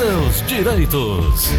[0.00, 1.50] seus direitos.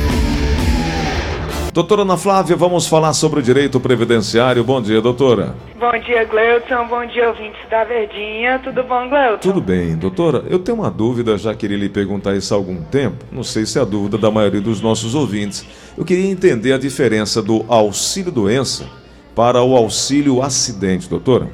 [1.72, 4.64] Doutora Ana Flávia, vamos falar sobre o direito previdenciário.
[4.64, 5.56] Bom dia, doutora.
[5.80, 6.88] Bom dia, Gleuton.
[6.88, 8.60] Bom dia, ouvintes da Verdinha.
[8.64, 9.38] Tudo bom, Gleuton?
[9.38, 10.44] Tudo bem, doutora.
[10.50, 13.24] Eu tenho uma dúvida, já queria lhe perguntar isso há algum tempo.
[13.32, 15.64] Não sei se é a dúvida da maioria dos nossos ouvintes.
[15.96, 18.90] Eu queria entender a diferença do auxílio-doença
[19.36, 21.48] para o auxílio-acidente, doutora.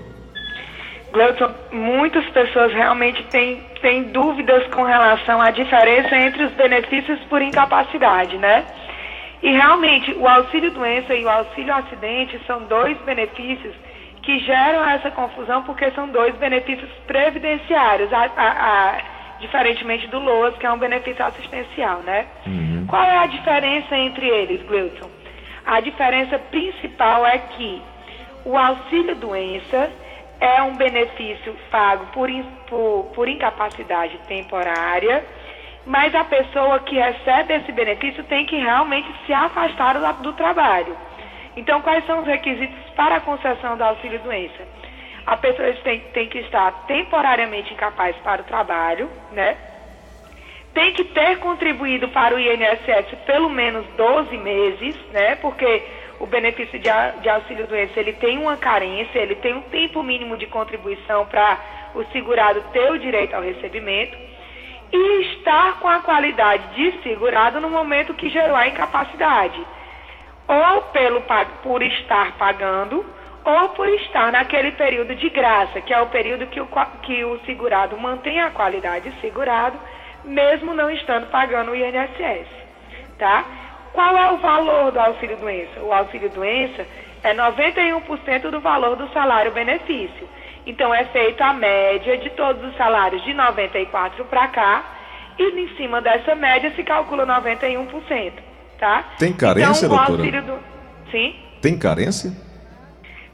[1.11, 7.41] Gleuton, muitas pessoas realmente têm, têm dúvidas com relação à diferença entre os benefícios por
[7.41, 8.65] incapacidade, né?
[9.41, 13.73] E realmente, o auxílio doença e o auxílio acidente são dois benefícios
[14.23, 19.01] que geram essa confusão porque são dois benefícios previdenciários, a, a, a,
[19.39, 22.25] diferentemente do LOAS, que é um benefício assistencial, né?
[22.45, 22.85] Uhum.
[22.87, 25.09] Qual é a diferença entre eles, Glilton?
[25.65, 27.81] A diferença principal é que
[28.43, 29.89] o auxílio doença
[30.39, 32.29] é um benefício pago por,
[32.67, 35.25] por, por incapacidade temporária
[35.87, 40.95] mas a pessoa que recebe esse benefício tem que realmente se afastar do, do trabalho.
[41.55, 44.67] Então, quais são os requisitos para a concessão do auxílio-doença?
[45.25, 49.55] A pessoa tem, tem que estar temporariamente incapaz para o trabalho, né?
[50.73, 55.35] Tem que ter contribuído para o INSS pelo menos 12 meses, né?
[55.37, 55.83] Porque
[56.19, 56.89] o benefício de,
[57.21, 61.57] de auxílio-doença, ele tem uma carência, ele tem um tempo mínimo de contribuição para
[61.95, 64.17] o segurado ter o direito ao recebimento
[64.91, 69.61] e estar com a qualidade de segurado no momento que gerou a incapacidade.
[70.47, 71.21] Ou pelo,
[71.61, 73.05] por estar pagando,
[73.43, 76.67] ou por estar naquele período de graça, que é o período que o,
[77.03, 79.77] que o segurado mantém a qualidade de segurado,
[80.23, 82.47] mesmo não estando pagando o INSS.
[83.17, 83.45] Tá?
[83.97, 85.79] Qual é o valor do auxílio-doença?
[85.81, 86.85] O auxílio-doença
[87.23, 90.29] é 91% do valor do salário-benefício.
[90.67, 94.85] Então é feita a média de todos os salários de 94 para cá
[95.39, 98.33] e em cima dessa média se calcula 91%,
[98.77, 99.03] tá?
[99.17, 100.41] Tem carência, então, doutora?
[100.43, 100.59] Do...
[101.09, 101.35] Sim?
[101.59, 102.31] Tem carência?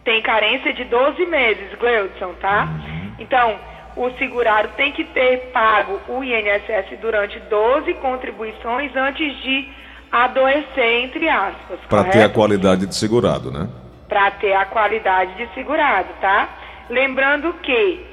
[0.06, 2.70] Tem carência de 12 meses, Gleudson, tá?
[2.70, 3.16] Uhum.
[3.20, 3.60] Então,
[3.98, 9.84] o segurado tem que ter pago o INSS durante 12 contribuições antes de
[10.14, 11.80] adoecer, entre aspas.
[11.90, 13.68] Para ter a qualidade de segurado, né?
[14.08, 16.48] Para ter a qualidade de segurado, tá?
[16.88, 18.06] Lembrando que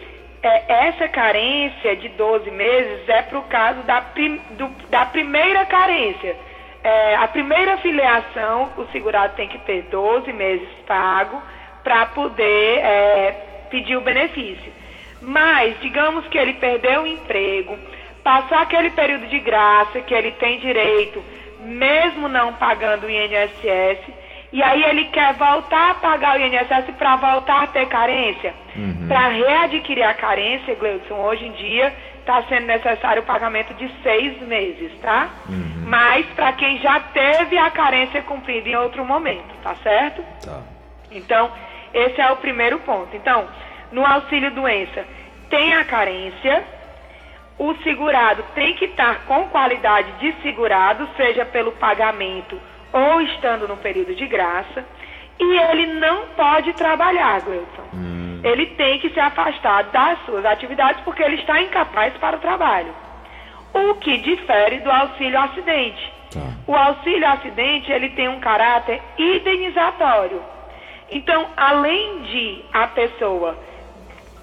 [0.42, 5.66] é, essa carência de 12 meses é para o caso da, prim, do, da primeira
[5.66, 6.34] carência.
[6.82, 11.42] É, a primeira filiação, o segurado tem que ter 12 meses pago
[11.84, 14.72] para poder é, pedir o benefício.
[15.20, 17.76] Mas, digamos que ele perdeu o emprego,
[18.24, 21.22] passou aquele período de graça que ele tem direito,
[21.60, 23.98] mesmo não pagando o INSS,
[24.52, 28.52] e aí ele quer voltar a pagar o INSS para voltar a ter carência.
[28.74, 29.06] Uhum.
[29.06, 34.40] Para readquirir a carência, Gleudson, hoje em dia está sendo necessário o pagamento de seis
[34.42, 35.30] meses, tá?
[35.48, 35.84] Uhum.
[35.86, 40.22] Mas para quem já teve a carência cumprida em outro momento, tá certo?
[40.44, 40.62] Tá.
[41.10, 41.50] Então,
[41.94, 43.14] esse é o primeiro ponto.
[43.16, 43.48] Então,
[43.90, 45.04] no auxílio doença,
[45.48, 46.64] tem a carência,
[47.60, 52.58] o segurado tem que estar com qualidade de segurado, seja pelo pagamento
[52.90, 54.82] ou estando no período de graça,
[55.38, 57.82] e ele não pode trabalhar, Gleuton.
[57.92, 58.40] Hum.
[58.42, 62.94] Ele tem que se afastar das suas atividades porque ele está incapaz para o trabalho.
[63.74, 66.12] O que difere do auxílio acidente.
[66.32, 66.40] Tá.
[66.66, 70.42] O auxílio acidente, ele tem um caráter indenizatório.
[71.10, 73.54] Então, além de a pessoa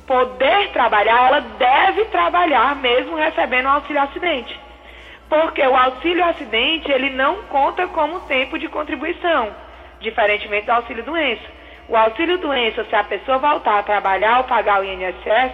[0.07, 4.57] poder trabalhar, ela deve trabalhar mesmo recebendo o auxílio acidente.
[5.29, 9.53] Porque o auxílio acidente, ele não conta como tempo de contribuição,
[9.99, 11.43] diferentemente do auxílio doença.
[11.89, 15.51] O auxílio doença, se a pessoa voltar a trabalhar ou pagar o INSS,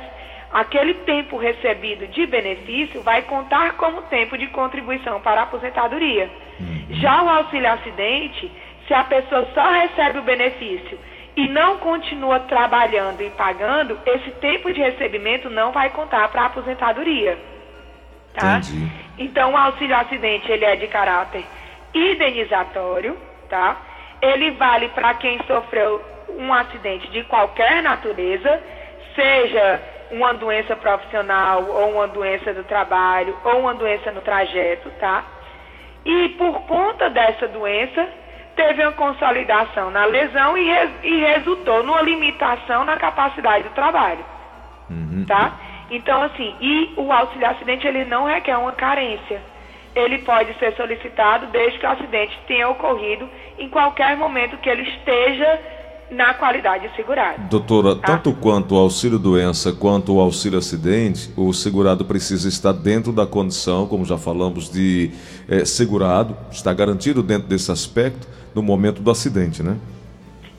[0.53, 6.29] aquele tempo recebido de benefício vai contar como tempo de contribuição para a aposentadoria.
[6.59, 6.85] Uhum.
[6.91, 8.51] Já o auxílio acidente,
[8.87, 10.99] se a pessoa só recebe o benefício
[11.35, 16.45] e não continua trabalhando e pagando, esse tempo de recebimento não vai contar para a
[16.45, 17.37] aposentadoria.
[18.33, 18.57] Tá?
[18.57, 18.91] Entendi.
[19.17, 21.45] Então, o auxílio acidente ele é de caráter
[21.93, 23.17] indenizatório,
[23.49, 23.77] tá?
[24.21, 28.61] Ele vale para quem sofreu um acidente de qualquer natureza,
[29.15, 29.81] seja
[30.11, 35.23] uma doença profissional ou uma doença do trabalho ou uma doença no trajeto, tá?
[36.05, 38.07] E por conta dessa doença,
[38.55, 44.23] teve uma consolidação na lesão e, res, e resultou numa limitação na capacidade do trabalho,
[44.89, 45.25] uhum.
[45.27, 45.53] tá?
[45.89, 49.41] Então, assim, e o auxílio acidente ele não requer uma carência.
[49.95, 53.29] Ele pode ser solicitado desde que o acidente tenha ocorrido
[53.59, 55.59] em qualquer momento que ele esteja
[56.11, 57.41] na qualidade de segurado.
[57.49, 58.07] Doutora, tá?
[58.07, 63.25] tanto quanto o auxílio doença quanto o auxílio acidente, o segurado precisa estar dentro da
[63.25, 65.11] condição, como já falamos, de
[65.49, 69.77] é, segurado, está garantido dentro desse aspecto no momento do acidente, né?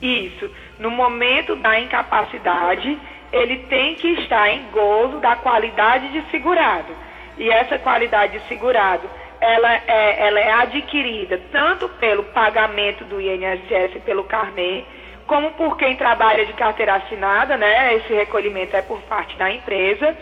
[0.02, 0.50] Isso.
[0.78, 2.98] No momento da incapacidade,
[3.32, 6.92] ele tem que estar em gozo da qualidade de segurado.
[7.38, 9.08] E essa qualidade de segurado,
[9.40, 14.84] ela é, ela é adquirida tanto pelo pagamento do INSS pelo carnê,
[15.26, 17.94] como por quem trabalha de carteira assinada, né?
[17.94, 20.16] Esse recolhimento é por parte da empresa,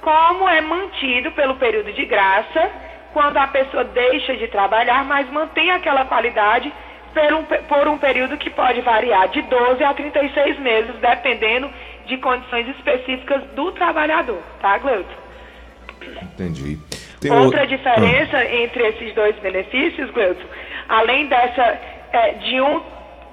[0.00, 2.70] como é mantido pelo período de graça,
[3.12, 6.72] quando a pessoa deixa de trabalhar, mas mantém aquela qualidade
[7.12, 11.70] por um, por um período que pode variar de 12 a 36 meses, dependendo
[12.04, 15.26] de condições específicas do trabalhador, tá, Gleuton?
[16.22, 16.78] Entendi.
[17.20, 17.66] Tem Outra o...
[17.66, 18.54] diferença ah.
[18.54, 20.46] entre esses dois benefícios, Gleuton,
[20.88, 21.80] além dessa
[22.12, 22.80] é, de um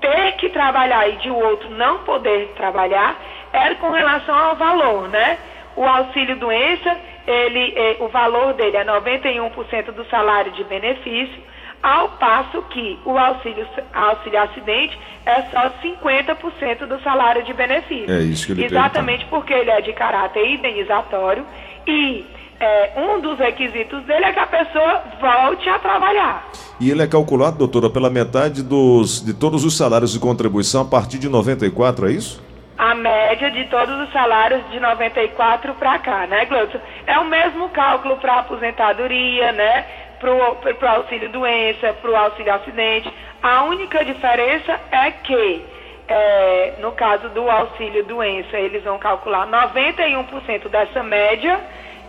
[0.04, 3.16] ter que trabalhar e de o outro não poder trabalhar,
[3.54, 5.38] é com relação ao valor, né?
[5.78, 11.42] O auxílio doença, ele, é, o valor dele é 91% do salário de benefício,
[11.82, 18.14] ao passo que o auxílio, auxílio acidente é só 50% do salário de benefício.
[18.14, 21.46] É isso que ele Exatamente porque ele é de caráter indenizatório
[21.88, 22.26] e
[22.60, 26.50] é, um dos requisitos dele é que a pessoa volte a trabalhar.
[26.80, 30.86] E ele é calculado, doutora, pela metade dos, de todos os salários de contribuição a
[30.86, 32.44] partir de 94, é isso?
[32.78, 36.80] A média de todos os salários de 94 para cá, né, Gleuton?
[37.06, 39.86] É o mesmo cálculo para aposentadoria, né?
[40.20, 43.14] Para o auxílio doença, para o auxílio acidente.
[43.42, 45.62] A única diferença é que,
[46.08, 51.60] é, no caso do auxílio doença, eles vão calcular 91% dessa média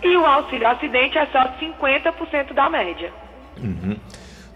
[0.02, 3.12] e o auxílio acidente é só 50% da média.
[3.58, 3.96] Uhum.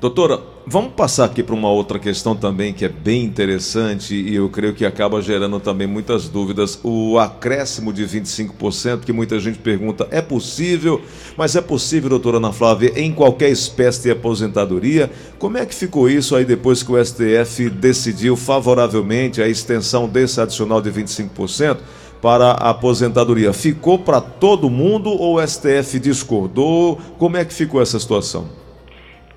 [0.00, 4.48] Doutora, vamos passar aqui para uma outra questão também que é bem interessante e eu
[4.48, 6.78] creio que acaba gerando também muitas dúvidas.
[6.84, 11.02] O acréscimo de 25%, que muita gente pergunta, é possível?
[11.36, 15.10] Mas é possível, doutora Ana Flávia, em qualquer espécie de aposentadoria?
[15.36, 20.40] Como é que ficou isso aí depois que o STF decidiu favoravelmente a extensão desse
[20.40, 21.78] adicional de 25%?
[22.20, 27.00] para a aposentadoria ficou para todo mundo ou o STF discordou?
[27.16, 28.57] Como é que ficou essa situação?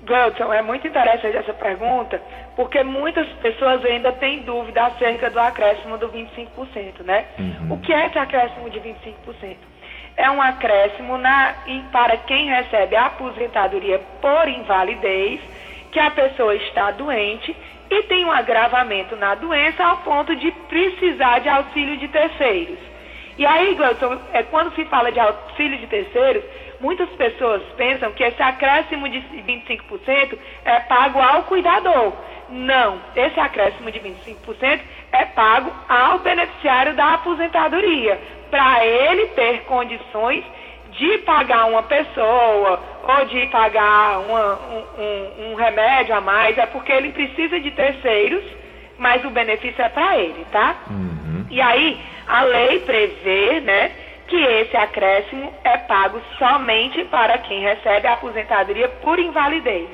[0.02, 2.20] Gleudson, é muito interessante essa pergunta,
[2.56, 7.24] porque muitas pessoas ainda têm dúvida acerca do acréscimo do 25%, né?
[7.38, 7.74] Uhum.
[7.74, 9.56] O que é esse acréscimo de 25%?
[10.16, 11.54] É um acréscimo na,
[11.92, 15.40] para quem recebe a aposentadoria por invalidez,
[15.90, 17.54] que a pessoa está doente
[17.88, 22.78] e tem um agravamento na doença ao ponto de precisar de auxílio de terceiros.
[23.38, 26.42] E aí, Gleudson, é, quando se fala de auxílio de terceiros,
[26.82, 32.12] muitas pessoas pensam que esse acréscimo de 25% é pago ao cuidador.
[32.50, 34.80] Não, esse acréscimo de 25%
[35.12, 38.20] é pago ao beneficiário da aposentadoria,
[38.50, 40.44] para ele ter condições
[40.90, 46.66] de pagar uma pessoa ou de pagar uma, um, um, um, remédio a mais, é
[46.66, 48.44] porque ele precisa de terceiros,
[48.98, 50.76] mas o benefício é para ele, tá?
[50.90, 51.46] Uhum.
[51.48, 53.90] E aí, a lei prevê, né,
[54.32, 59.90] que esse acréscimo é pago somente para quem recebe a aposentadoria por invalidez.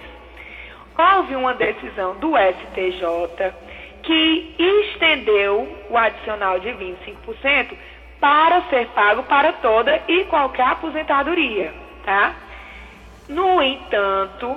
[0.97, 3.53] Houve uma decisão do STJ
[4.01, 7.77] que estendeu o adicional de 25%
[8.21, 11.75] para ser pago para toda e qualquer aposentadoria,
[12.05, 12.33] tá?
[13.29, 14.57] No entanto,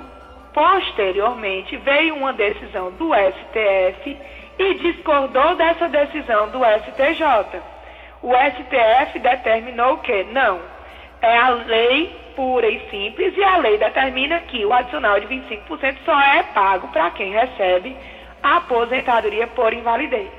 [0.54, 4.16] posteriormente veio uma decisão do STF
[4.60, 7.72] e discordou dessa decisão do STJ.
[8.22, 10.60] O STF determinou que não,
[11.20, 15.96] é a lei pura e simples e a lei determina que o adicional de 25%
[16.04, 17.96] só é pago para quem recebe
[18.42, 20.30] a aposentadoria por invalidez.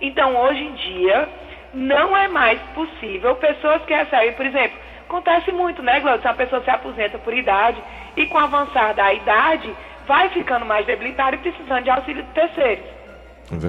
[0.00, 1.28] Então, hoje em dia,
[1.74, 4.78] não é mais possível pessoas que recebem, por exemplo,
[5.08, 6.28] acontece muito, né, Glaucio?
[6.28, 7.82] A pessoa se aposenta por idade
[8.16, 9.74] e com o avançar da idade
[10.06, 12.99] vai ficando mais debilitada e precisando de auxílio de terceiros.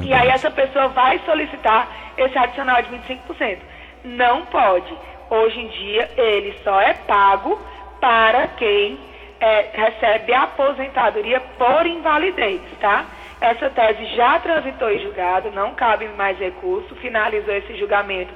[0.03, 3.57] E aí essa pessoa vai solicitar esse adicional de 25%.
[4.03, 4.93] Não pode.
[5.29, 7.59] Hoje em dia ele só é pago
[7.99, 8.99] para quem
[9.39, 13.05] é, recebe aposentadoria por invalidez, tá?
[13.39, 18.31] Essa tese já transitou em julgado, não cabe mais recurso, finalizou esse julgamento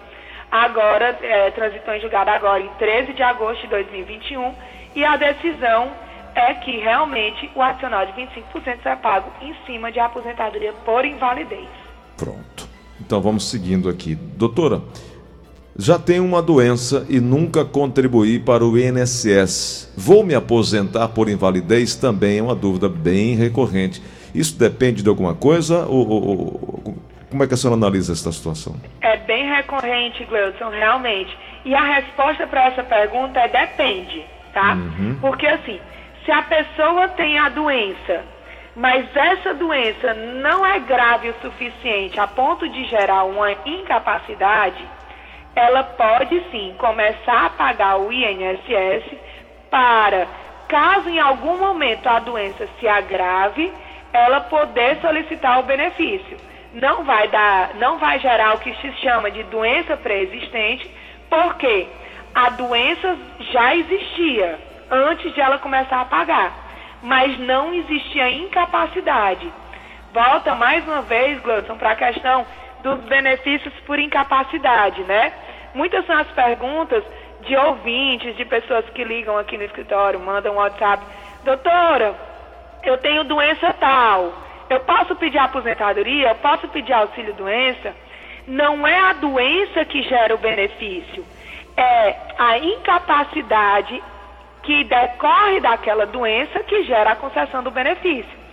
[0.52, 4.56] agora, é, transitou em julgado agora em 13 de agosto de 2021
[4.96, 5.92] e a decisão
[6.36, 11.68] é que realmente o adicional de 25% é pago em cima de aposentadoria por invalidez.
[12.18, 12.68] Pronto.
[13.00, 14.16] Então vamos seguindo aqui.
[14.16, 14.82] Doutora,
[15.78, 19.94] já tenho uma doença e nunca contribuí para o INSS.
[19.98, 21.96] Vou me aposentar por invalidez?
[21.96, 24.02] Também é uma dúvida bem recorrente.
[24.34, 25.86] Isso depende de alguma coisa?
[25.86, 26.96] Ou, ou, ou,
[27.30, 28.76] Como é que a senhora analisa essa situação?
[29.02, 31.38] É bem recorrente, Gleudson, realmente.
[31.64, 34.24] E a resposta para essa pergunta é depende,
[34.54, 34.76] tá?
[34.76, 35.18] Uhum.
[35.20, 35.80] Porque assim,
[36.26, 38.26] se a pessoa tem a doença,
[38.76, 44.84] mas essa doença não é grave o suficiente a ponto de gerar uma incapacidade,
[45.56, 49.06] ela pode sim começar a pagar o INSS
[49.70, 50.28] para,
[50.68, 53.72] caso em algum momento a doença se agrave,
[54.12, 56.38] ela poder solicitar o benefício.
[56.74, 60.90] Não vai dar, não vai gerar o que se chama de doença pré-existente,
[61.30, 61.88] porque
[62.34, 66.52] a doença já existia antes de ela começar a pagar,
[67.02, 69.52] mas não existia incapacidade.
[70.14, 72.46] Volta mais uma vez, Gleudson, para a questão
[72.82, 75.34] dos benefícios por incapacidade, né?
[75.74, 77.04] Muitas são as perguntas
[77.42, 81.04] de ouvintes, de pessoas que ligam aqui no escritório, mandam um WhatsApp.
[81.44, 82.16] Doutora,
[82.84, 84.34] eu tenho doença tal,
[84.70, 87.94] eu posso pedir aposentadoria, eu posso pedir auxílio doença?
[88.48, 91.26] Não é a doença que gera o benefício,
[91.76, 94.02] é a incapacidade
[94.66, 98.46] que decorre daquela doença que gera a concessão do benefício.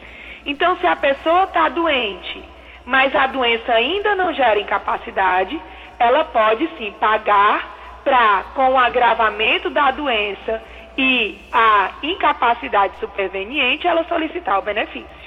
[0.45, 2.42] Então, se a pessoa está doente,
[2.85, 5.61] mas a doença ainda não gera incapacidade,
[5.99, 10.62] ela pode sim pagar para, com o agravamento da doença
[10.99, 15.23] e a incapacidade superveniente, ela solicitar o benefício.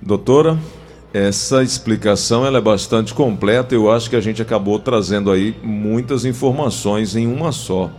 [0.00, 0.56] Doutora,
[1.16, 3.74] essa explicação ela é bastante completa.
[3.74, 7.90] Eu acho que a gente acabou trazendo aí muitas informações em uma só.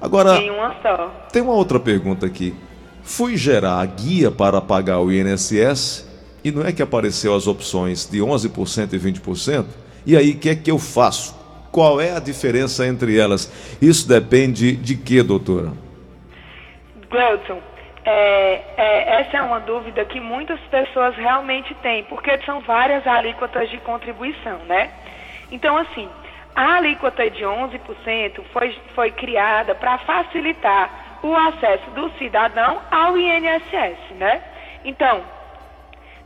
[0.00, 1.08] Agora, em uma só.
[1.30, 2.54] Tem uma outra pergunta aqui.
[3.02, 6.08] Fui gerar a guia para pagar o INSS
[6.42, 9.66] e não é que apareceu as opções de 11% e 20%?
[10.06, 11.34] E aí, o que é que eu faço?
[11.70, 13.52] Qual é a diferença entre elas?
[13.82, 15.72] Isso depende de quê, doutora?
[17.10, 17.60] Gleudson,
[18.04, 23.70] é, é, essa é uma dúvida que muitas pessoas realmente têm, porque são várias alíquotas
[23.70, 24.90] de contribuição, né?
[25.50, 26.08] Então, assim,
[26.54, 33.98] a alíquota de 11% foi, foi criada para facilitar o acesso do cidadão ao INSS,
[34.16, 34.42] né?
[34.84, 35.22] Então,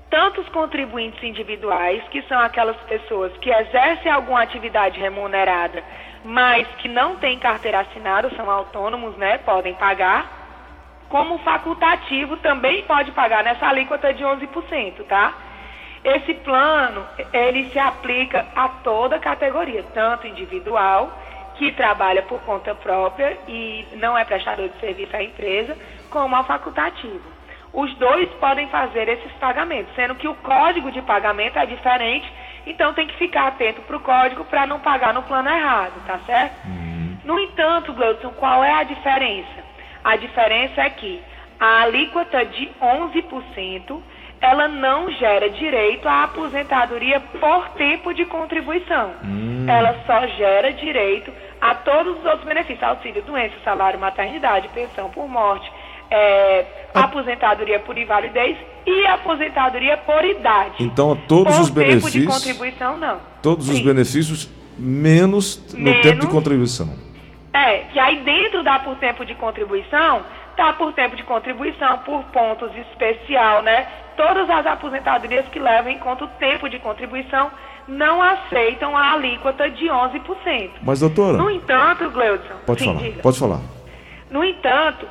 [0.09, 5.83] tanto os contribuintes individuais, que são aquelas pessoas que exercem alguma atividade remunerada,
[6.25, 9.39] mas que não têm carteira assinada, são autônomos, né?
[9.39, 10.36] Podem pagar
[11.09, 15.35] como facultativo também pode pagar nessa alíquota de 11%, tá?
[16.05, 21.11] Esse plano, ele se aplica a toda categoria, tanto individual,
[21.57, 25.77] que trabalha por conta própria e não é prestador de serviço à empresa,
[26.11, 27.37] como ao facultativo.
[27.73, 32.31] Os dois podem fazer esses pagamentos, sendo que o código de pagamento é diferente,
[32.67, 36.19] então tem que ficar atento para o código para não pagar no plano errado, tá
[36.25, 36.67] certo?
[36.67, 37.19] Uhum.
[37.25, 39.66] No entanto, Gleudson, qual é a diferença?
[40.07, 41.21] A diferença é que
[41.59, 44.01] a alíquota de 11%
[44.41, 49.11] ela não gera direito à aposentadoria por tempo de contribuição.
[49.25, 49.67] Hum.
[49.69, 55.29] Ela só gera direito a todos os outros benefícios: auxílio doença, salário maternidade, pensão por
[55.29, 55.69] morte,
[56.09, 60.85] é, aposentadoria por invalidez e aposentadoria por idade.
[60.85, 62.13] Então, todos por os benefícios.
[62.13, 63.19] tempo de contribuição, não.
[63.43, 63.73] Todos Sim.
[63.73, 64.49] os benefícios
[64.79, 67.06] menos no menos, tempo de contribuição.
[67.57, 70.23] É, que aí dentro da por tempo de contribuição,
[70.55, 73.87] tá por tempo de contribuição, por pontos especial, né?
[74.15, 77.51] Todas as aposentadorias que levam em conta o tempo de contribuição
[77.89, 80.71] não aceitam a alíquota de 11%.
[80.83, 81.39] Mas, doutora...
[81.39, 82.55] No entanto, Gleudson...
[82.67, 83.23] Pode sim, falar, diga.
[83.23, 83.61] pode falar.
[84.31, 85.07] No entanto,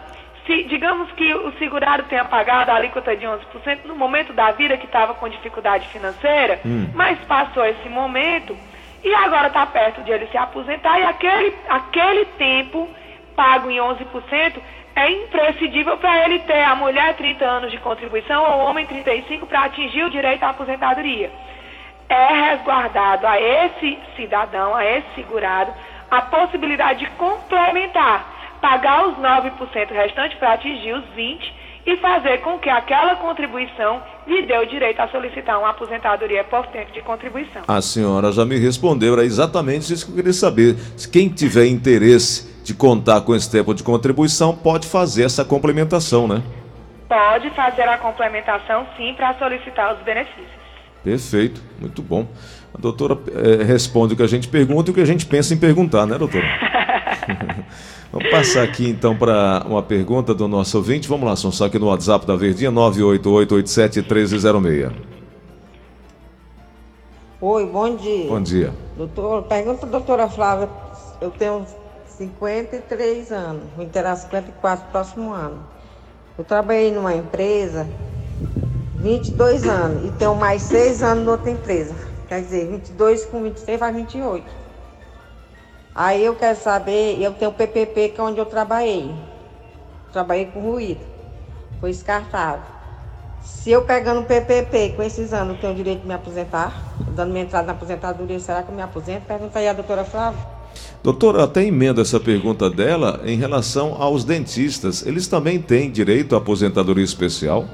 [0.46, 4.78] se digamos que o segurado tenha pagado a alíquota de 11% no momento da vida
[4.78, 6.90] que estava com dificuldade financeira, hum.
[6.94, 8.56] mas passou esse momento
[9.04, 12.90] e agora está perto de ele se aposentar e aquele, aquele tempo
[13.36, 14.60] pago em 11%
[14.96, 19.46] é imprescindível para ele ter a mulher 30 anos de contribuição ou o homem 35
[19.46, 21.30] para atingir o direito à aposentadoria.
[22.08, 25.74] É resguardado a esse cidadão, a esse segurado,
[26.10, 28.26] a possibilidade de complementar,
[28.62, 34.42] pagar os 9% restantes para atingir os 20% e fazer com que aquela contribuição lhe
[34.42, 37.62] dê o direito a solicitar uma aposentadoria por tempo de contribuição.
[37.68, 40.76] A senhora já me respondeu, era exatamente isso que eu queria saber.
[41.12, 46.42] Quem tiver interesse de contar com esse tempo de contribuição pode fazer essa complementação, né?
[47.08, 50.56] Pode fazer a complementação, sim, para solicitar os benefícios.
[51.04, 52.28] Perfeito, muito bom.
[52.74, 55.54] A doutora é, responde o que a gente pergunta e o que a gente pensa
[55.54, 56.46] em perguntar, né, doutora?
[58.16, 61.06] Vamos passar aqui então para uma pergunta do nosso ouvinte.
[61.06, 64.94] Vamos lá, só aqui no WhatsApp da Verdinha, 988871306.
[67.42, 68.30] Oi, bom dia.
[68.30, 68.72] Bom dia.
[68.96, 70.70] Doutor, pergunta doutora Flávia,
[71.20, 71.66] eu tenho
[72.08, 75.60] 53 anos, vou interar 54 no próximo ano.
[76.38, 77.86] Eu trabalhei numa empresa
[78.96, 81.94] 22 anos e tenho mais 6 anos em outra empresa.
[82.30, 84.65] Quer dizer, 22 com 23 faz 28.
[85.96, 89.10] Aí eu quero saber, eu tenho o PPP que é onde eu trabalhei.
[90.12, 91.00] Trabalhei com ruído.
[91.80, 92.62] Foi descartado.
[93.42, 96.74] Se eu pegando o PPP com esses anos, eu tenho o direito de me aposentar?
[97.12, 99.26] Dando minha entrada na aposentadoria, será que eu me aposento?
[99.26, 100.40] Pergunta aí a doutora Flávia.
[101.02, 105.06] Doutora, até emendo essa pergunta dela em relação aos dentistas.
[105.06, 107.66] Eles também têm direito à aposentadoria especial?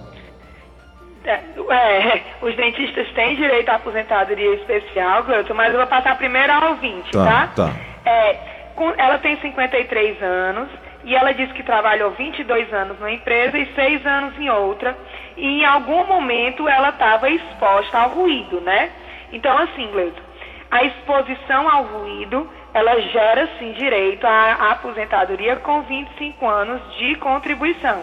[1.23, 1.39] É,
[1.71, 6.71] é, os dentistas têm direito à aposentadoria especial, Cleuton, mas eu vou passar primeiro ao
[6.71, 7.47] ouvinte, tá?
[7.47, 7.90] Tá, tá.
[8.05, 8.33] É,
[8.75, 10.69] com- ela tem 53 anos
[11.03, 14.95] e ela disse que trabalhou 22 anos numa empresa e 6 anos em outra.
[15.37, 18.91] E em algum momento ela estava exposta ao ruído, né?
[19.31, 20.21] Então, assim, Gleuton,
[20.69, 27.15] a exposição ao ruído, ela gera, sim, direito à, à aposentadoria com 25 anos de
[27.15, 28.01] contribuição.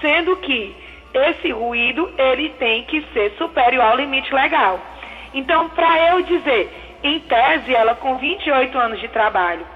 [0.00, 0.74] Sendo que
[1.12, 4.78] esse ruído, ele tem que ser superior ao limite legal.
[5.34, 9.66] Então, para eu dizer, em tese, ela com 28 anos de trabalho,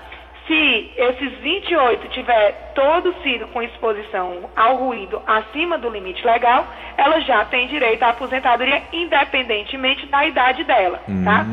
[0.46, 6.66] se esses 28 tiver todo sido com exposição ao ruído acima do limite legal,
[6.98, 11.46] ela já tem direito à aposentadoria independentemente da idade dela, tá?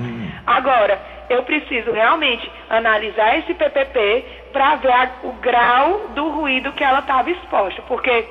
[0.45, 0.99] Agora,
[1.29, 6.99] eu preciso realmente analisar esse PPP para ver a- o grau do ruído que ela
[6.99, 8.25] estava exposta, porque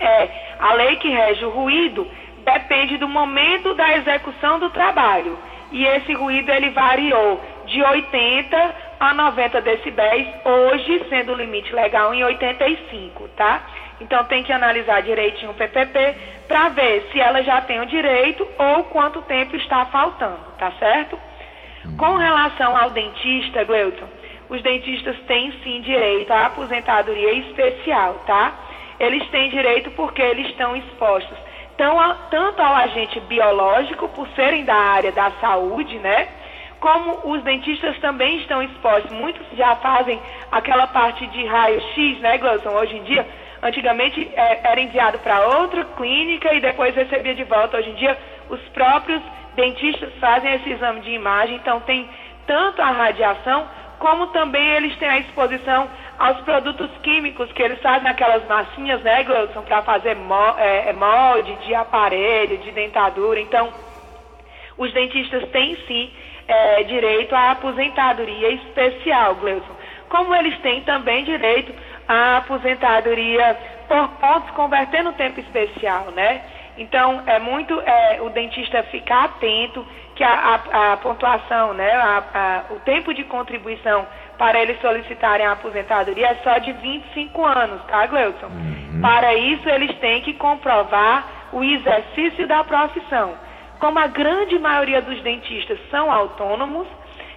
[0.00, 0.28] é,
[0.58, 2.04] a lei que rege o ruído
[2.38, 5.38] depende do momento da execução do trabalho.
[5.72, 12.14] E esse ruído ele variou de 80 a 90 decibéis, hoje sendo o limite legal
[12.14, 13.62] em 85, tá?
[14.00, 16.16] Então tem que analisar direitinho o PPP
[16.48, 21.18] para ver se ela já tem o direito ou quanto tempo está faltando, tá certo?
[21.96, 24.08] Com relação ao dentista, Gleuton,
[24.48, 28.52] os dentistas têm sim direito à aposentadoria especial, tá?
[28.98, 31.36] Eles têm direito porque eles estão expostos
[31.76, 36.28] tanto ao agente biológico, por serem da área da saúde, né?
[36.80, 39.10] Como os dentistas também estão expostos.
[39.12, 40.20] Muitos já fazem
[40.52, 42.70] aquela parte de raio-x, né, Gleuton?
[42.70, 43.26] Hoje em dia,
[43.62, 47.78] antigamente é, era enviado para outra clínica e depois recebia de volta.
[47.78, 48.18] Hoje em dia,
[48.50, 49.22] os próprios
[49.54, 52.08] dentistas fazem esse exame de imagem, então tem
[52.46, 53.66] tanto a radiação
[53.98, 59.22] como também eles têm a exposição aos produtos químicos que eles fazem aquelas massinhas, né,
[59.24, 60.16] Gleuton, para fazer
[60.58, 63.40] é, é, molde de aparelho, de dentadura.
[63.40, 63.72] Então,
[64.76, 66.10] os dentistas têm sim
[66.46, 69.74] é, direito à aposentadoria especial, Gleuton.
[70.08, 71.74] Como eles têm também direito
[72.06, 73.56] à aposentadoria
[73.88, 76.42] por pontos converter no tempo especial, né?
[76.76, 82.64] Então, é muito é, o dentista ficar atento que a, a- a pontuação, né, a-
[82.70, 84.06] o tempo de contribuição
[84.38, 88.50] para eles solicitarem a aposentadoria é só de 25 anos, tá, Gleuton?
[89.00, 93.34] Para isso, eles têm que comprovar o exercício da profissão.
[93.78, 96.86] Como a grande maioria dos dentistas são autônomos,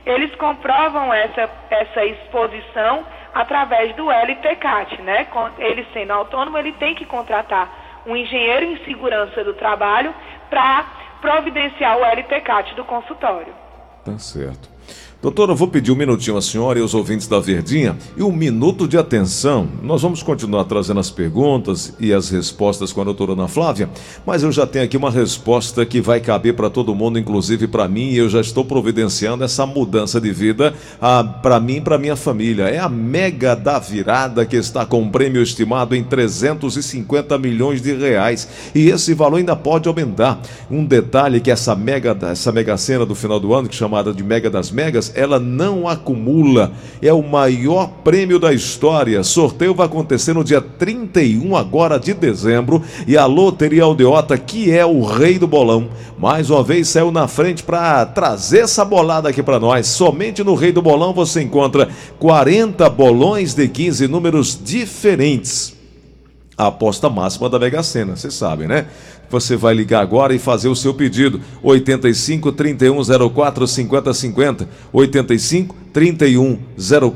[0.06, 5.28] eles comprovam essa, essa exposição através do LTCAT, né?
[5.60, 10.14] Ele sendo autônomo, ele tem que contratar um engenheiro em segurança do trabalho
[10.50, 10.86] para
[11.20, 13.54] providenciar o LTCAT do consultório.
[14.06, 14.70] Tá certo.
[15.28, 18.32] Doutora, eu vou pedir um minutinho à senhora e aos ouvintes da Verdinha e um
[18.32, 19.68] minuto de atenção.
[19.84, 23.90] Nós vamos continuar trazendo as perguntas e as respostas com a doutora Ana Flávia,
[24.26, 27.90] mas eu já tenho aqui uma resposta que vai caber para todo mundo, inclusive para
[27.90, 30.74] mim, e eu já estou providenciando essa mudança de vida
[31.42, 32.70] para mim e para minha família.
[32.70, 37.94] É a Mega da Virada que está com um prêmio estimado em 350 milhões de
[37.94, 40.40] reais e esse valor ainda pode aumentar.
[40.72, 44.14] Um detalhe que essa mega, essa mega cena do final do ano, que é chamada
[44.14, 46.72] de Mega das Megas, ela não acumula.
[47.02, 49.24] É o maior prêmio da história.
[49.24, 54.86] Sorteio vai acontecer no dia 31 agora de dezembro e a Loteria Aldeota, que é
[54.86, 59.42] o rei do bolão, mais uma vez saiu na frente para trazer essa bolada aqui
[59.42, 59.88] para nós.
[59.88, 65.78] Somente no Rei do Bolão você encontra 40 bolões de 15 números diferentes
[66.58, 68.88] a aposta máxima da Mega Sena, vocês sabem, né?
[69.30, 71.42] Você vai ligar agora e fazer o seu pedido.
[71.62, 73.02] 85 31
[73.34, 74.70] 04 50 50.
[74.94, 76.60] 85 31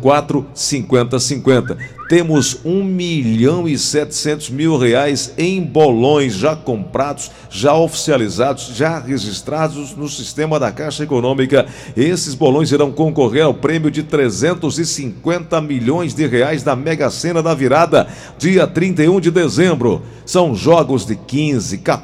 [0.02, 1.78] 04 50 50.
[2.10, 9.95] Temos 1 milhão e 700 mil reais em bolões já comprados, já oficializados, já registrados
[9.95, 11.65] no sistema da Caixa Econômica.
[11.95, 17.54] Esses bolões irão concorrer ao prêmio de 350 milhões de reais da Mega Sena da
[17.54, 20.02] virada, dia 31 de dezembro.
[20.26, 22.01] São jogos de 15, 14,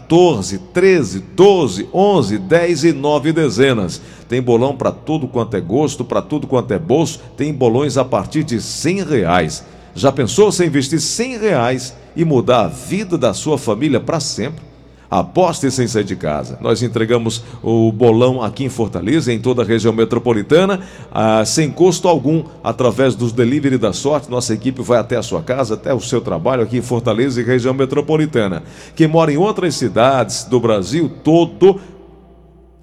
[0.74, 4.02] 13, 12, 11, 10 e 9 dezenas.
[4.28, 7.22] Tem bolão para tudo quanto é gosto, para tudo quanto é bolso.
[7.36, 9.64] Tem bolões a partir de 100 reais.
[9.96, 14.64] Já pensou você investir 100 reais e mudar a vida da sua família para sempre?
[15.10, 16.58] Aposte sem sair de casa.
[16.62, 22.08] Nós entregamos o bolão aqui em Fortaleza, em toda a região metropolitana, ah, sem custo
[22.08, 24.30] algum, através dos delivery da sorte.
[24.30, 27.44] Nossa equipe vai até a sua casa, até o seu trabalho aqui em Fortaleza e
[27.44, 28.64] região metropolitana.
[28.96, 31.80] Quem mora em outras cidades do Brasil todo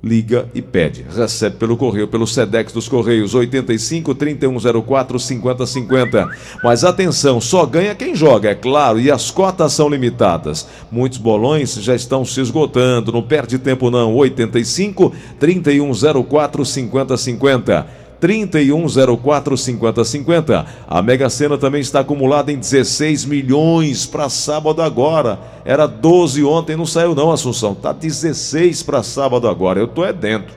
[0.04, 1.04] liga e pede.
[1.08, 6.28] Recebe pelo correio, pelo Sedex dos Correios, 85 3104 5050.
[6.62, 10.68] Mas atenção, só ganha quem joga, é claro, e as cotas são limitadas.
[10.92, 14.14] Muitos bolões já estão se esgotando, não perde tempo não.
[14.14, 18.03] 85 3104 5050.
[18.24, 20.66] 3104 5050.
[20.88, 25.38] A Mega Sena também está acumulada em 16 milhões para sábado agora.
[25.62, 27.74] Era 12 ontem, não saiu não, Assunção.
[27.74, 29.78] Tá 16 para sábado agora.
[29.78, 30.54] Eu tô é dentro.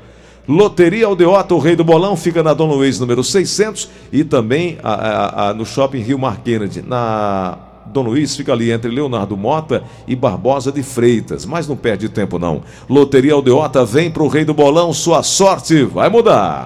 [0.47, 4.93] Loteria Aldeota, o rei do bolão, fica na Dom Luiz, número 600 e também a,
[4.93, 9.83] a, a, no Shopping Rio Mar Kennedy, na Dom Luiz fica ali entre Leonardo Mota
[10.07, 12.61] e Barbosa de Freitas, mas não perde tempo não.
[12.89, 16.65] Loteria Aldeota vem pro Rei do Bolão, sua sorte vai mudar.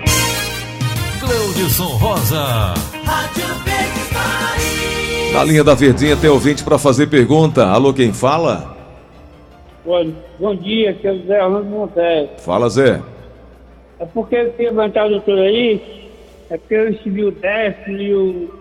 [1.61, 2.73] Cleudson Rosa.
[3.05, 3.45] Rádio
[5.31, 7.67] Na linha da Verdinha tem ouvinte para fazer pergunta.
[7.67, 8.75] Alô, quem fala?
[9.85, 12.43] Bom, bom dia, que é o Zé Orlando Montes.
[12.43, 12.99] Fala, Zé.
[13.99, 16.09] É porque eu queria levantar o doutor aí,
[16.49, 18.59] é porque eu recebi o décimo e o,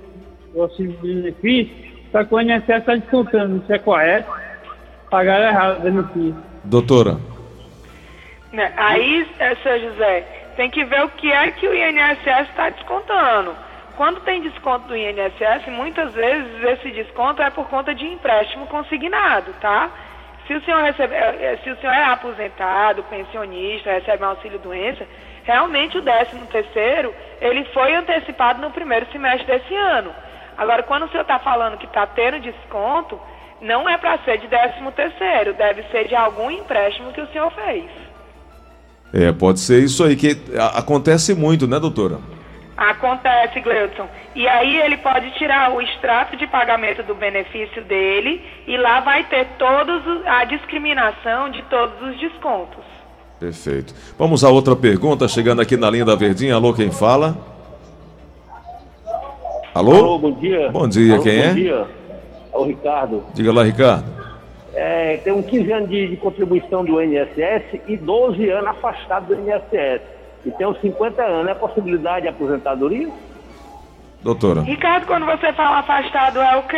[0.54, 1.74] o auxílio de benefício,
[2.12, 4.30] só que o INSS está descontando, isso é correto?
[5.10, 6.36] Pagaram errado o benefício.
[6.64, 7.16] Doutora.
[8.52, 12.68] Né, aí, é, seu José, tem que ver o que é que o INSS está
[12.70, 13.54] descontando.
[13.96, 19.52] Quando tem desconto do INSS, muitas vezes esse desconto é por conta de empréstimo consignado,
[19.60, 19.90] tá?
[20.46, 24.58] Se o senhor, recebe, eh, eh, se o senhor é aposentado, pensionista, recebe um auxílio
[24.58, 25.06] doença,
[25.44, 30.12] realmente o 13 terceiro, ele foi antecipado no primeiro semestre desse ano.
[30.56, 33.20] Agora, quando o senhor está falando que está tendo desconto,
[33.60, 37.50] não é para ser de 13 terceiro, deve ser de algum empréstimo que o senhor
[37.52, 38.09] fez.
[39.12, 40.36] É, pode ser isso aí, que
[40.76, 42.18] acontece muito, né, doutora?
[42.76, 44.08] Acontece, Gleudson.
[44.34, 49.24] E aí ele pode tirar o extrato de pagamento do benefício dele e lá vai
[49.24, 52.84] ter todos a discriminação de todos os descontos.
[53.38, 53.94] Perfeito.
[54.18, 56.54] Vamos a outra pergunta, chegando aqui na linha da Verdinha.
[56.54, 57.36] Alô, quem fala?
[59.74, 59.96] Alô?
[59.96, 60.70] Alô, bom dia.
[60.70, 61.48] Bom dia, Alô, quem bom é?
[61.48, 61.86] Bom dia.
[62.52, 63.24] É o Ricardo.
[63.34, 64.19] Diga lá, Ricardo
[64.74, 69.34] é, tem um 15 anos de, de, contribuição do INSS e 12 anos afastado do
[69.34, 70.02] INSS.
[70.44, 71.50] E tem uns 50 anos.
[71.50, 73.08] É possibilidade de aposentadoria?
[74.22, 74.60] Doutora.
[74.60, 76.76] Ricardo, quando você fala afastado, é o quê?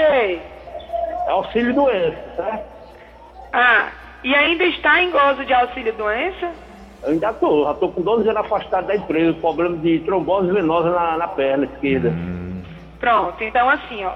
[1.26, 2.60] É auxílio doença, tá?
[3.52, 3.88] Ah,
[4.24, 6.52] e ainda está em gozo de auxílio doença?
[7.02, 10.90] Eu ainda estou, já estou com 12 anos afastado da empresa, problema de trombose venosa
[10.90, 12.10] na, na perna esquerda.
[12.10, 12.62] Hum.
[12.98, 14.14] Pronto, então assim, ó,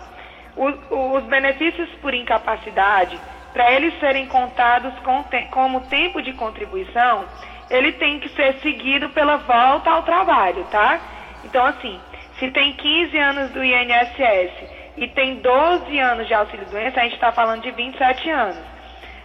[0.56, 3.18] os, os benefícios por incapacidade
[3.56, 7.24] para eles serem contados com te como tempo de contribuição,
[7.70, 11.00] ele tem que ser seguido pela volta ao trabalho, tá?
[11.42, 11.98] Então, assim,
[12.38, 14.52] se tem 15 anos do INSS
[14.98, 18.58] e tem 12 anos de auxílio-doença, a gente está falando de 27 anos.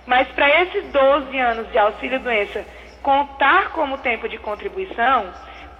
[0.07, 2.65] Mas para esses 12 anos de auxílio-doença
[3.03, 5.25] contar como tempo de contribuição,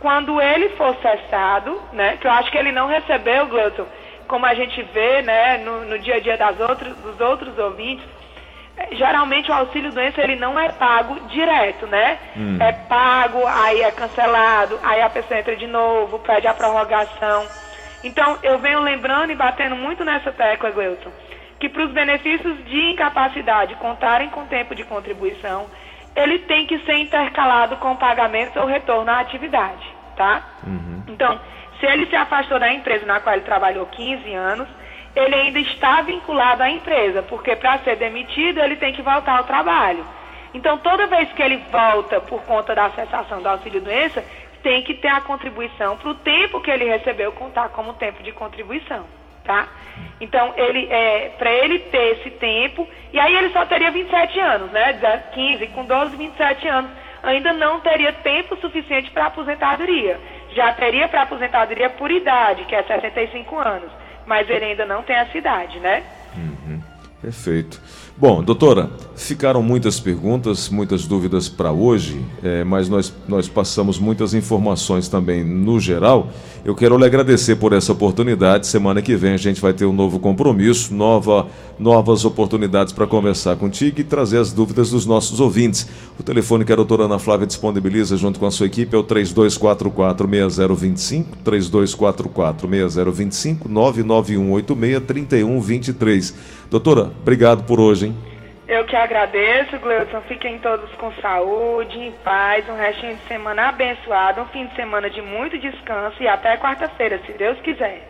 [0.02, 3.88] quando ele for cessado, né, que eu acho que ele não recebeu, Gleuton,
[4.28, 8.06] como a gente vê né, no, no dia a dia das outros, dos outros ouvintes,
[8.92, 12.18] geralmente o auxílio doença ele não é pago direto, né?
[12.36, 12.58] Hum.
[12.60, 17.46] É pago, aí é cancelado, aí a pessoa entra de novo, pede a prorrogação.
[18.04, 21.12] Então, eu venho lembrando e batendo muito nessa tecla, Gleuton,
[21.60, 25.68] que para os benefícios de incapacidade contarem com tempo de contribuição,
[26.16, 30.42] ele tem que ser intercalado com pagamento ou retorno à atividade, tá?
[30.66, 31.04] Uhum.
[31.08, 31.40] Então,
[31.80, 34.68] se ele se afastou da empresa na qual ele trabalhou 15 anos,
[35.16, 39.44] ele ainda está vinculado à empresa, porque para ser demitido ele tem que voltar ao
[39.44, 40.06] trabalho.
[40.54, 44.24] Então, toda vez que ele volta por conta da cessação do auxílio-doença,
[44.62, 48.32] tem que ter a contribuição para o tempo que ele recebeu contar como tempo de
[48.32, 49.06] contribuição,
[49.44, 49.68] tá?
[50.20, 54.72] Então, ele, é, para ele ter esse tempo, e aí ele só teria 27 anos,
[54.72, 54.94] né?
[55.34, 56.92] 15, com 12, 27 anos,
[57.24, 60.20] ainda não teria tempo suficiente para aposentadoria.
[60.54, 65.16] Já teria para aposentadoria por idade, que é 65 anos mas ele ainda não tem
[65.18, 66.04] a cidade, né?
[66.36, 66.82] Uhum.
[67.22, 67.80] Perfeito.
[68.22, 74.36] Bom, doutora, ficaram muitas perguntas, muitas dúvidas para hoje, é, mas nós, nós passamos muitas
[74.36, 76.30] informações também no geral.
[76.64, 78.68] Eu quero lhe agradecer por essa oportunidade.
[78.68, 81.48] Semana que vem a gente vai ter um novo compromisso, nova,
[81.80, 85.88] novas oportunidades para conversar contigo e trazer as dúvidas dos nossos ouvintes.
[86.20, 89.04] O telefone que a doutora Ana Flávia disponibiliza junto com a sua equipe é o
[89.04, 96.36] 3244-6025, 3244-6025, 99186-3123.
[96.70, 98.11] Doutora, obrigado por hoje, hein?
[98.72, 100.22] Eu que agradeço, Gleudson.
[100.22, 105.10] Fiquem todos com saúde, em paz, um restinho de semana abençoado, um fim de semana
[105.10, 108.00] de muito descanso e até quarta-feira, se Deus quiser.